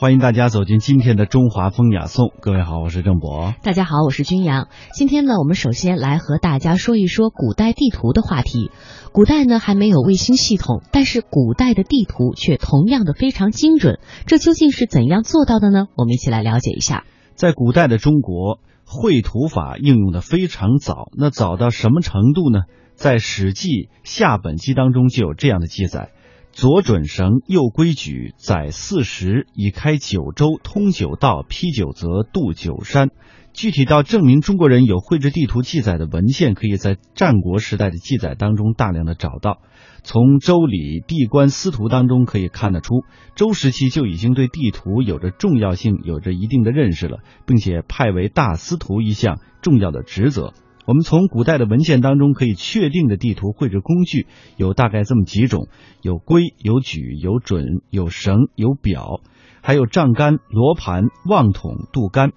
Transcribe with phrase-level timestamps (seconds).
[0.00, 2.32] 欢迎大家走进今天的中华风雅颂。
[2.40, 3.52] 各位好，我是郑博。
[3.62, 4.68] 大家好，我是君阳。
[4.94, 8.70] 今天呢，我们首先来和大家说一说古代地图的话题。
[9.12, 14.00] 古代呢还没有卫星系统，但是古代的地图却同样的非常精准。
[14.24, 15.88] 这究竟是怎样做到的呢？
[15.96, 17.04] 我们一起来了解一下。
[17.34, 21.10] 在古代的中国，绘图法应用的非常早。
[21.14, 22.60] 那早到什么程度呢？
[22.94, 23.68] 在《史记·
[24.04, 26.08] 夏本纪》当中就有这样的记载。
[26.52, 33.08] 左准绳，右规矩，载四时，以开九州，通九道，披九泽，渡九山。
[33.52, 39.58] 具体到证明中国人有绘制地图记载的文献，可以在战国时代的记载当中大量的找到。
[40.02, 43.02] 从《周礼·地官司徒》当中可以看得出，
[43.34, 50.52] 周时期就已经对地图有着重要性，有着一定的认识了，并且派为大司徒一项重要的职责。
[50.86, 54.26] 我们从古代的文献当中可以确定的地图绘制工具
[54.56, 55.68] 有大概这么几种：
[56.02, 59.20] 有规、有矩、有准、有绳、有表，
[59.62, 62.32] 还有丈杆、罗盘、望筒、度杆、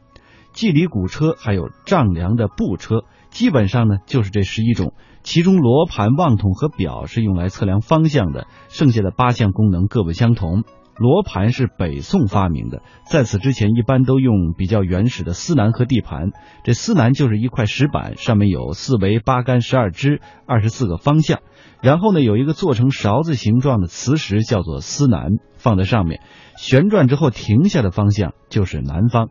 [0.52, 3.05] 计里鼓车，还有丈量的步车。
[3.31, 4.94] 基本上呢，就是这十一种。
[5.23, 10.64] 其中罗盘、望筒和表是用来测量方向的，剩下的八项功能各不相同。
[10.97, 16.31] 罗盘是北宋发明的，在此之前一般都用比较原始的司南和地盘。
[16.63, 21.39] 这司南就是一块石板，上面有四维八杆十二支，二十四个方向。
[21.81, 26.21] 然后呢，有一个做成勺子形状的磁石，叫做司南，放在上面，
[26.58, 29.30] 旋转之后停下的方向就是南方。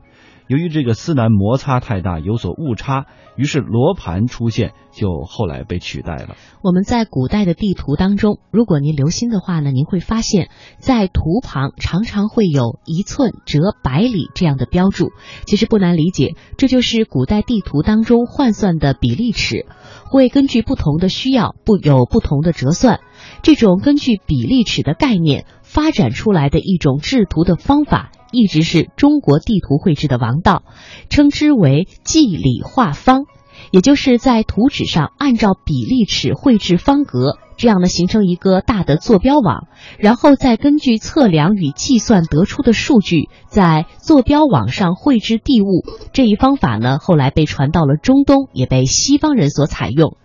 [0.53, 6.37] 由于这个司南摩擦太大，有所误差，于是罗盘出现，就后来被取代了。
[6.63, 15.13] 我们在古代的地图当中，如果您留心的话呢，您会发现，在图旁常常会有一寸折百里这样的标注。
[15.47, 19.65] 其实不难理解，这就是古代地图当中换算的比例尺，
[20.05, 23.01] 会根据不同的需要不有不同的折算。
[23.43, 28.11] 这种根据比例尺的概念发展出来的一种制图的方法。
[28.33, 30.65] 一直是中国地图绘制的王道，
[31.09, 33.27] 称之为计里画方，
[33.71, 39.69] 也就是在图纸上按照比例尺绘制方格，这样呢形成一个大的坐标网，
[39.99, 45.85] 然后再根据测量与计算得出的数据，在坐标网上绘制地物。
[46.13, 50.17] 这一方法呢后来被传到了中东，也被西方人所采用。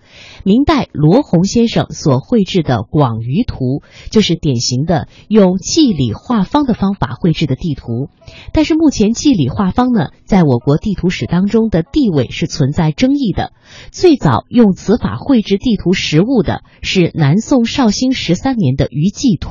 [0.44, 8.10] 明代罗洪先生所绘制的《广舆图》就是典型的用计里画方的方法绘制的地图。
[8.54, 13.52] 但是目前计里画方呢，在我国地图史当中的地位是存在争议的。
[13.92, 19.50] 最早用此法绘制地图实物的是南宋绍兴十三年的《余记图》，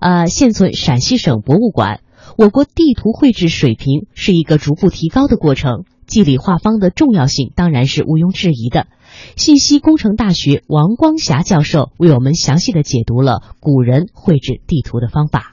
[0.00, 2.00] 呃，现存陕西省博物馆。
[2.36, 8.86] 我国地图绘制水平是一个逐步提高的过程，计里画方的重要性当然是毋庸置疑的。
[9.36, 15.52] 信息工程大学王光霞教授为我们详细的解读了古人绘制地图的方法。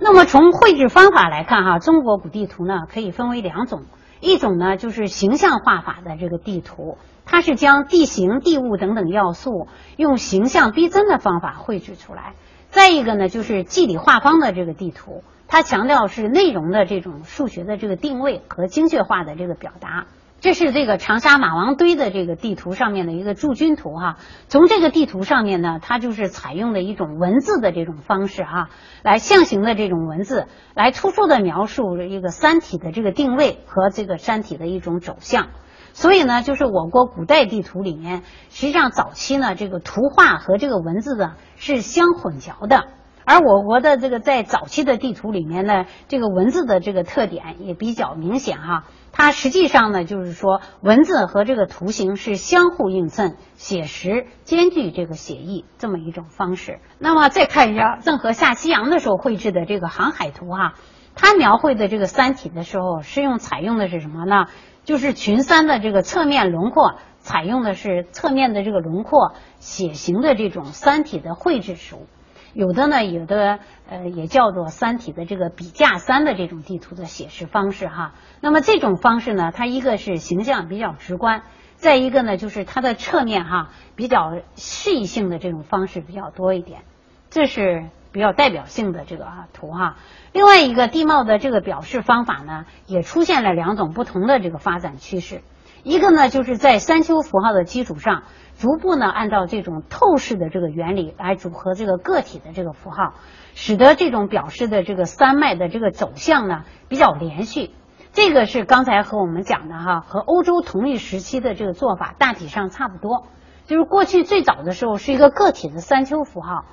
[0.00, 3.84] 那么从绘制方法来看，哈，中国古地图呢可以分为两种，
[4.20, 9.66] 一种呢就是形象画法的这个地图，它是将地形、地物等等要素
[9.96, 12.34] 用形象逼真的方法绘制出来；
[12.70, 20.06] 再一个呢就是计里画方的这个地图，它强调是内容的这种数学的这个定位和精确化的这个表达。
[20.44, 24.18] 这是这个长沙马王堆的这个地图上面的一个驻军图哈。
[24.46, 28.68] 从这个地图上面呢，它就是采用的一种文字的这种方式哈，
[29.02, 35.46] 来象形的这种文字，来突出的描述一个山体的这个定位和这个山体的一种走向。
[35.94, 42.84] 所以呢，就是我国古代地图里面，实际上早期呢，这个图画和这个文字呢是相混淆的。
[43.24, 48.84] 而我国的这个在早期的地图里面呢，这个文字的这个特点也比较明显哈。
[49.12, 56.80] 它实际上呢，就是说文字和这个图形是相互映衬、写实兼具这个写意这么一种方式。
[56.98, 60.74] 那么再看一下郑和下西洋的时候绘制的这个航海图哈，
[61.14, 64.46] 它描绘的这个山体的时候是用采用的是什么呢？
[64.84, 72.06] 就是群山的这个侧面轮廓，采用的是侧面的这个轮廓写形的这种山体的绘制术。
[72.54, 78.14] 有的呢，有的呃，也叫做三体的这个笔架三的这种地图的写实方式哈。
[78.40, 81.42] 那么这种方式呢，它一个是形象比较直观，
[81.74, 86.82] 再一个呢，就是它的侧面哈比较示意性的这种方式比较多一点，
[87.28, 89.96] 这是比较代表性的这个图哈。
[90.32, 95.42] 另外一个地貌的这个表示方法呢，也出现了两种不同的这个发展趋势，
[95.84, 98.24] 一个呢就是在山丘符号的基础上。
[98.56, 103.14] 逐步呢，按照这种透视的这个原理来组合这个个体的这个符号，
[103.56, 107.70] 使得这种表示的这个山脉的这个走向呢比较连续。
[108.12, 113.26] 这个是刚才和我们讲的哈，和欧洲同一时期的这个做法大体上差不多。
[113.66, 116.64] 就是过去最早的时候是一个个体的山丘符号，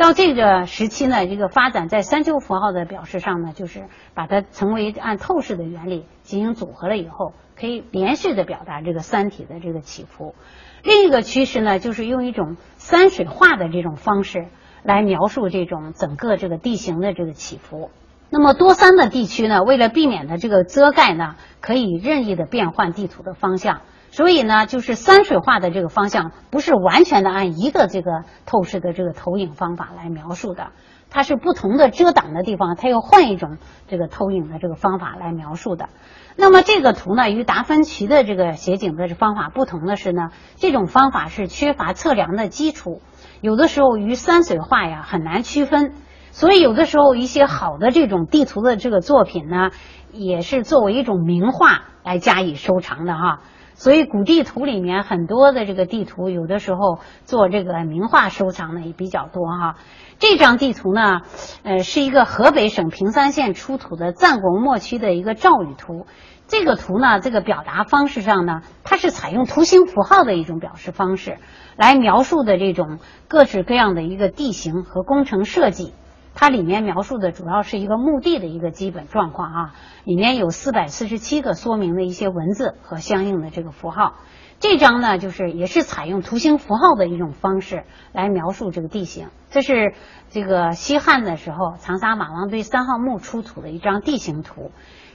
[0.00, 10.34] 到这个时期呢，这个发展在三丘符号的表示上呢，就是把它成为按透视的原理进行组合了以后，可以连续的表达这个三体的这个起伏。
[10.82, 14.46] 另一个趋势呢，就是用一种山水画的这种方式
[14.82, 17.90] 来描述这种整个这个地形的这个起伏。
[18.30, 23.82] 那么多山的地区呢，为了避免的这个遮盖呢，可以任意的变换地图的方向。
[24.10, 30.72] 所以呢，就是山水画的这个方向不是完全的按一个这个透视的这个投影方法来描述的，
[31.10, 35.88] 它是不同的遮挡的地方，它又换一种这个投影的这个方法来描述的。
[36.36, 43.02] 那么这个图呢，与达芬奇的这个写景的方法不同的是呢，这种方法是缺乏测量的基础，
[43.40, 45.92] 有的时候与山水画呀很难区分，
[46.32, 49.70] 所以有的时候一些好的这种地图的这个作品呢，
[50.10, 53.40] 也是作为一种名画来加以收藏的哈。
[53.80, 59.76] 所以古地图里面很多的这个地图，有的时候做这个名画收藏的也比较多哈。
[60.18, 61.22] 这张地图呢，
[61.62, 66.06] 呃，是一个河北省平山县出土的战国末期的一个赵语图。
[66.46, 71.38] 这个图呢，这个表达方式上呢，它是采用图形符号的一种表示方式，
[71.74, 72.98] 来描述的这种
[73.28, 75.94] 各式各样的一个地形和工程设计。
[76.40, 84.14] 它里面描述的主要是一个墓地的一个基本状况啊，里面有四百四十七个说明的一些文字和相应的这个符号。
[84.58, 87.84] 这张呢，就是也是采用图形符号的一种方式
[88.14, 89.28] 来描述这个地形。
[89.50, 89.92] 这是
[90.30, 94.70] 这个西汉的时候长沙马王堆三号墓出土的一张地形图。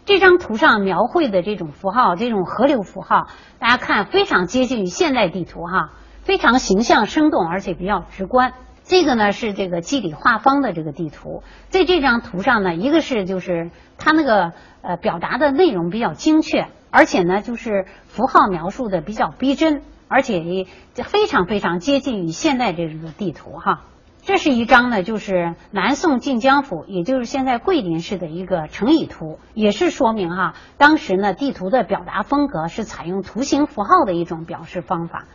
[0.05, 3.25] 这张图上描绘的这种符号，这种河流符号，
[3.57, 5.89] 大家看非常接近于现代地图哈，
[6.21, 8.53] 非常形象生动，而且比较直观。
[8.87, 14.53] 这个呢是这个肌理画方的这个地图，在这张图上呢，一个是就是它那个
[14.83, 20.67] 呃表达的内容比较精确，而且呢就是符号描述的比较逼真，而且也
[21.03, 23.81] 非常非常接近于现代这个地图哈。
[24.21, 35.25] 这是一张呢就是南宋晋江府，也就是现在桂林市的一个成乙图，也是说明哈当时呢地图的表达风格是采用图形符号的一种表示方法。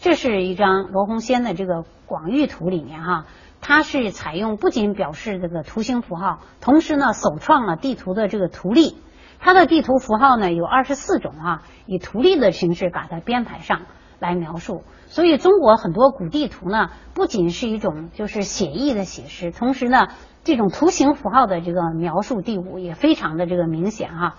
[0.00, 3.26] 这是一张罗洪先的这个广域图里面哈，
[3.60, 8.96] 它是采用不仅表示这个图形符号，同时呢首创了地图的这个图例。
[9.40, 13.82] 它的地图符号呢有二十四种啊，以图例的形式把它编排上
[14.18, 14.84] 来描述。
[15.06, 20.08] 所以中国很多古地图呢，不仅是一种就是写意的写实，同时呢
[20.44, 24.36] 这种图形符号的这个描述地物也非常的这个明显哈。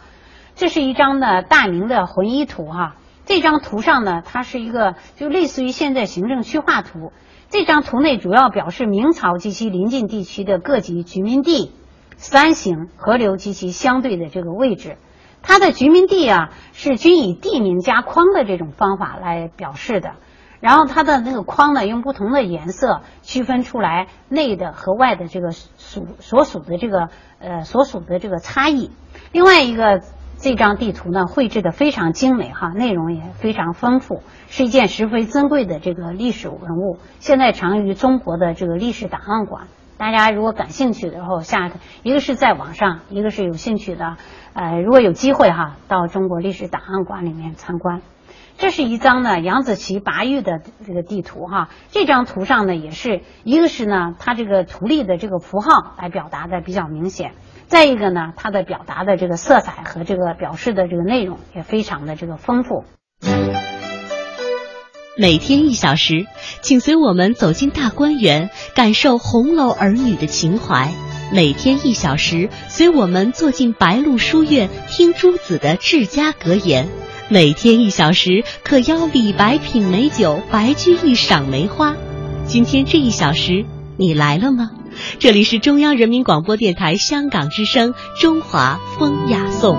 [0.56, 2.96] 这是一张呢大明的浑仪图哈。
[3.32, 7.14] 这张图上呢，它是一个就类似于现在行政区划图。
[7.50, 11.72] 这张图内主要表示明朝及其邻近地区的各级居民地、
[12.18, 14.98] 山形、河流及其相对的这个位置。
[15.42, 20.16] 它的居民地啊，是均以地名加框的这种方法来表示的。
[20.60, 27.08] 然后它的那个框呢，用不同的颜色区分出来内的和外的这个属所属的这个
[27.40, 28.92] 呃所属的这个差异。
[29.32, 30.02] 另外一个。
[30.42, 36.98] 这张地图呢，绘制的非常精美哈，内容也非常丰富，是一件十分珍贵的这个历史文物。
[37.20, 39.68] 现在藏于中国的这个历史档案馆。
[40.00, 41.72] 大家如果感兴趣的时候，下
[42.02, 44.18] 一个是在网上，一个是有兴趣的，
[44.54, 48.02] 呃，如果有机会哈，到中国历史档案馆里面参观。
[48.62, 57.32] 这是一张呢杨子琪拔玉的这个地图哈，这张图上呢也是一个是呢它这个图例的这个符号来表达的比较明显。
[57.66, 62.84] 再一个呢，它的表达的这个色彩和这个表示的这个内容也非常的这个丰富。
[65.18, 66.28] 每天一小时，
[66.62, 70.92] 请随我们走进大观园，感受红楼儿女的情怀。
[71.34, 76.88] 每天一小时，随我们坐进白鹿书院，听朱子的治家格言。
[77.32, 81.96] 每天一小时，可邀李白品美酒，白居易赏梅花。
[82.46, 84.72] 今天这一小时，你来了吗？
[85.18, 89.78] 这里是中央人民广播电台香港之声《中华风雅颂》。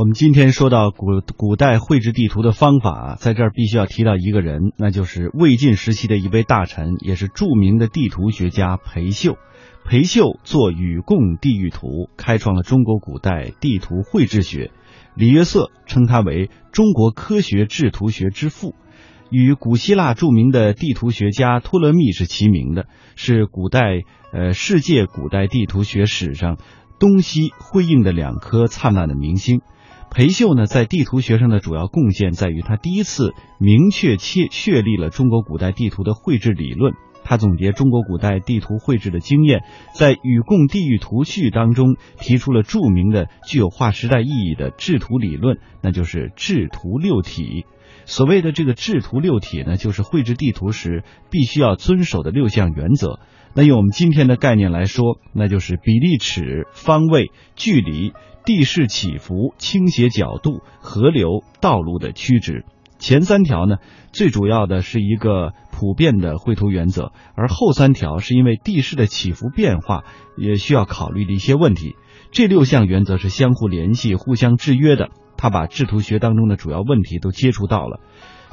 [0.00, 9.36] 我们今天说到古古代绘制地图的方法，在这儿必须要提到一个人，那就是魏晋时期的一位大臣，也是著名的地图学家裴秀。
[9.84, 14.70] 裴秀作《禹贡地域图》，开创了中国古代地图绘制学。
[15.16, 18.74] 李约瑟称他为中国科学制图学之父。
[19.30, 24.00] 与古希腊著名的地图学家托勒密是齐名的，是古代
[24.32, 26.56] 呃世界古代地图学史上
[26.98, 29.60] 东西辉映的两颗灿烂的明星。
[30.12, 36.94] 裴秀呢，在地图学上的主要贡献在于他第一次明确确确立了中国古代地图的绘制理论。
[37.22, 39.62] 他总结中国古代地图绘制的经验，
[39.94, 47.66] 在《禹贡地域图序》当中提出了著名的具有划时代意义的制图理论，那就是制图六体。
[48.04, 53.20] 所谓的这个制图六体呢，就是绘制地图时必须要遵守的六项原则。
[53.54, 58.12] 那用我们今天的概念来说，那就是比例尺、方位、距离、
[58.44, 62.64] 地势起伏、倾斜角度、河流、道路的曲直。
[62.98, 63.76] 前三条呢，
[64.12, 70.04] 最主要的是一个普遍的绘图原则，而后三条是因为地势的起伏变化，
[70.36, 71.96] 也需要考虑的一些问题。
[72.30, 75.08] 这六项原则是相互联系、互相制约的。
[75.38, 78.00] 他把制图学当中的主要问题都接触到了。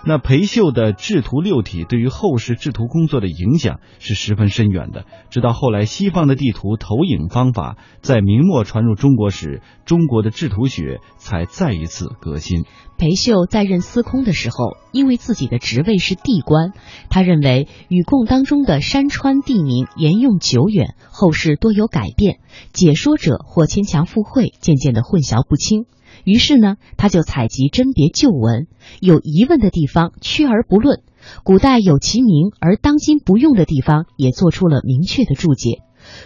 [0.05, 5.05] 那裴秀的制图六体对于后世制图工作的影响是十分深远的。
[5.29, 12.63] 直到后来，西方的地图投影方法在明末传入中国时，中国的制图学才再一次革新。
[12.97, 16.71] 裴秀在任司空的时候，因为自己的职位是地官，
[17.09, 22.39] 他认为禹贡当中的山川地名沿用久远，后世多有改变，
[22.71, 25.85] 解说者或牵强附会，渐渐的混淆不清。
[26.23, 28.67] 于是呢，他就采集甄别旧文，
[28.99, 31.01] 有疑问的地方缺而不论，
[31.43, 35.81] 古代有其名而当今不用的地方也做出了明确的注解。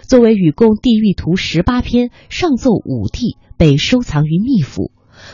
[0.07, 4.91] 作为《禹贡地域图》十八篇上奏五帝，被收藏于秘府。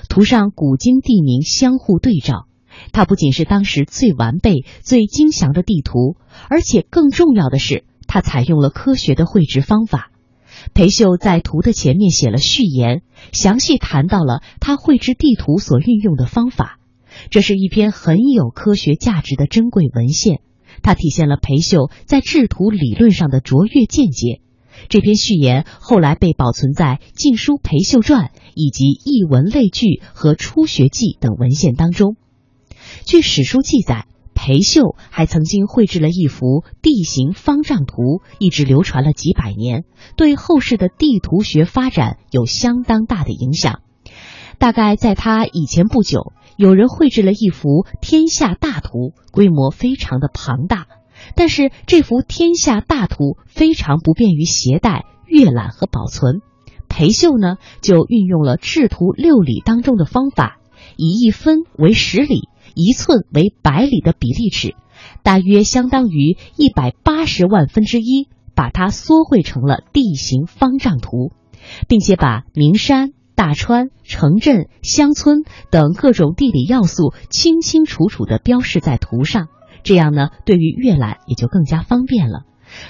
[0.09, 2.45] 图上古今地名相互对照，
[2.91, 6.17] 它不仅是当时最完备、最精详的地图，
[6.49, 10.11] 而且更重要的是，它采用了科学的绘制方法。
[10.73, 16.79] 裴秀在图的前面写了序言，详细谈到了他绘制地图所运用的方法。
[17.29, 20.41] 这是一篇很有科学价值的珍贵文献，
[20.83, 24.41] 它体现了裴秀在制图理论上的卓越见解。
[24.89, 32.15] 这篇序言后来被保存在《晋书·裴秀传》以及《译文类聚》和《初学记》等文献当中。
[33.05, 34.05] 据史书记载。
[34.47, 39.83] 裴秀还曾经绘制了一幅地形方丈图，一直流传了几百年，
[40.15, 43.81] 对后世的地图学发展有相当大的影响。
[44.57, 50.87] 大概在他以前不久，有人绘制了一幅天下大图，规模非常的庞大，
[51.35, 56.39] 但是这幅天下大图非常不便于携带、阅览和保存。
[56.87, 60.59] 裴秀呢，就运用了制图六里当中的方法，
[60.95, 62.47] 以一分为十里。
[62.77, 64.75] 一寸为百里的比例尺，
[65.23, 71.31] 大约相当于一百八十万分之一，把它缩绘成了地形方丈图，
[71.87, 75.39] 并且把名山、大川、城镇、乡村
[75.71, 79.47] 等各种地理要素清清楚楚地标示在图上。
[79.81, 82.43] 这样呢，对于阅览也就更加方便了。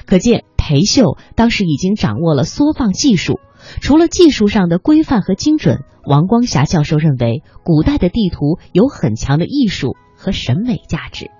[0.06, 3.40] 可见裴秀当时已经掌握了缩放技术。
[3.82, 11.32] 除了技术上的规范和精准，王光霞教授认为，古代的地图有很强的艺术和审美价值。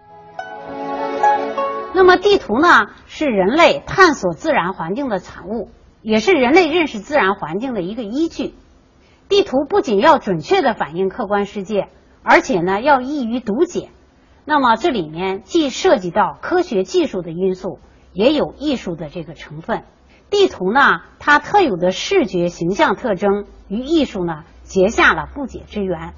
[1.94, 5.70] 那么，地图呢，是人类探索自然环境的产物，
[6.02, 8.54] 也是人类认识自然环境的一个依据。
[9.30, 11.88] 地图不仅要准确的反映客观世界，
[12.24, 13.90] 而且呢，要易于读解。
[14.46, 17.80] 那么，这里面既涉及到科学技术的因素，
[18.14, 19.84] 也有艺术的这个成分。
[20.30, 26.14] 地图呢，它特有的视觉形象特征与艺术呢结下了不解之缘。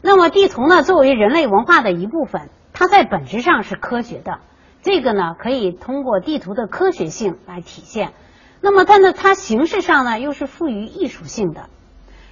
[0.00, 4.38] 那么，地图呢作为人类文化的一部分，它在本质上是科学的。
[4.82, 8.12] 这个呢可以通过地图的科学性来体现。
[8.60, 11.66] 那么，但呢它形式上呢又是富于艺术性的。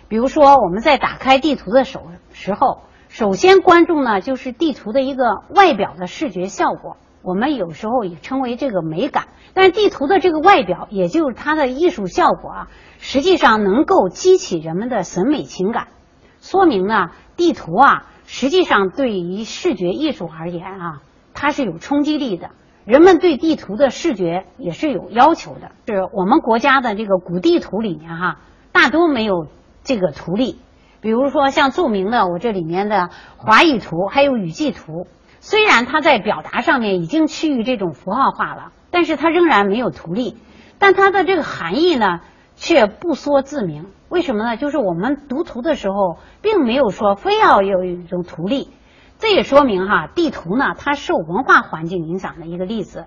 [0.09, 2.01] 比如说，我们在打开地图的时
[2.33, 6.97] 时候，首先关注呢就是地图的一个外表的视觉效果。
[7.23, 15.89] 我们有时候也称为这个美感，但是地图的这个外表，也就是它的艺术效果啊，实际上能够激起人们的审美情感，
[16.41, 21.03] 说明呢，地图啊，实际上对于视觉艺术而言啊，
[21.35, 22.51] 它是有冲击力的。
[22.87, 25.73] 人们对地图的视觉也是有要求的。
[25.87, 28.39] 是我们国家的这个古地图里面哈，
[28.73, 29.47] 大多没有
[29.85, 30.59] 这个图例，
[31.03, 35.07] 比如说像著名的我这里面的华语图，还有雨季图。
[35.41, 40.37] 虽然它在表达上面已经趋于这种符号化了，但是它仍然没有图例，
[40.79, 42.21] 但它的这个含义呢
[42.57, 43.87] 却不说自明。
[44.11, 44.57] 为什么呢？
[44.57, 48.69] 就是我们读图的时候，并没有说非要有一种图例，
[49.19, 53.07] 这也说明哈，地图呢它受文化环境影响的一个例子。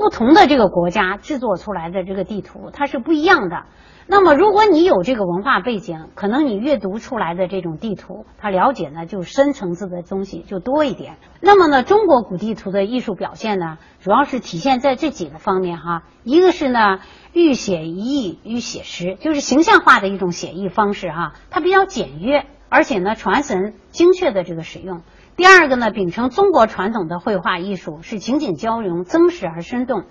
[0.00, 3.66] 不同的这个国家制作出来的这个地图，它是不一样的。
[4.08, 11.18] 那么，如果你有这个文化背景，可能你阅读出来的这种地图，它了解呢就深层次的东西就多一点。
[11.40, 16.02] 那么呢，中国古地图的艺术表现呢，主要是体现在这几个方面哈。
[16.24, 16.98] 一个是呢，
[17.32, 25.02] 寓写意与写实，就是形象化的一种写意方式哈，它比较简约，而且呢传神精确的这个使用。
[25.40, 30.04] 第二个呢，秉承中国传统的绘画艺术，是情景交融、真实而生动。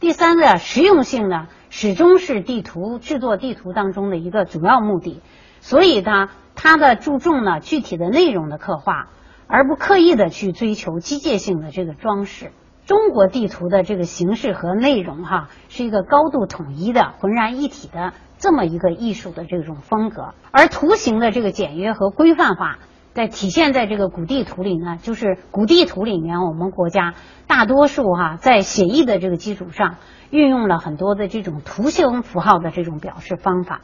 [0.00, 5.22] 第三个实用性呢，始终是地图制作地图当中的一个主要目的，
[5.60, 9.10] 所以呢，它的注重呢具体的内容的刻画，
[9.46, 12.50] 而不刻意的去追求机械性的这个装饰。
[12.84, 22.80] 中国地图的这个形式和内容哈，是一个高度统一的、浑然一体的这么一个艺术的这种风格，而图形的这个简约和规范化。
[23.14, 27.14] 在体现在这个古地图里呢，就是古地图里面，我们国家
[27.46, 29.96] 大多数哈在写意的这个基础上，
[30.30, 33.82] 运用了很多的这种图形符号的这种表示方法。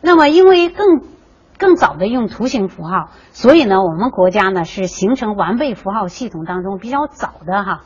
[0.00, 1.02] 那么，因为更
[1.58, 7.82] 更早的用图形符号，所以呢，我们国家呢是形成完备符号系统当中比较早的哈。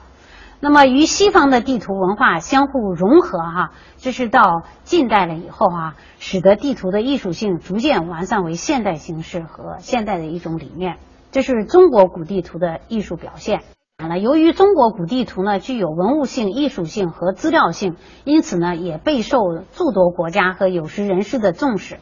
[0.62, 10.98] 那么与西方的地图文化相互融合哈，这是到近代了以后哈，使得地图的艺术性逐渐完善为现代形式和现代的一种理念。
[11.30, 13.62] 这是中国古地图的艺术表现。
[13.96, 19.38] 那由于中国古地图呢具有文物性、艺术性和资料性，因此呢也备受
[19.72, 22.00] 诸多国家和有识人士的重视。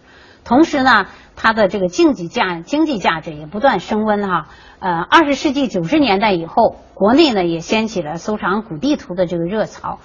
[0.49, 4.47] 同时呢，它的这个经济价经济价值也不断升温哈。
[4.79, 9.99] 呃，二十世纪九十年代以后，国内呢也掀起了收藏古地图的这个热潮。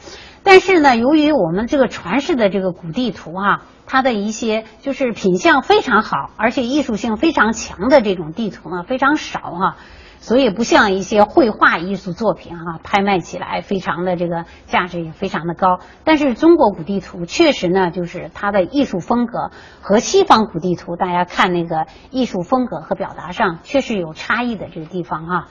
[0.43, 9.77] 但是呢，由于我们这个传世的这个古地图哈，它的一些就是品相非常好，而且艺术性非常强的这种地图呢非常少哈。
[10.23, 15.79] 所以不像一些绘画艺术作品哈，拍卖起来非常的这个价值也非常的高。
[16.05, 19.51] 但是中国古地图确实呢，就是它的艺术风格
[19.81, 25.47] 和西方古地图，大家看那个艺术风格和表达上确实有差异的这个地方哈。